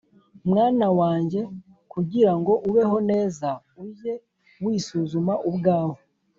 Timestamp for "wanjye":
0.99-1.41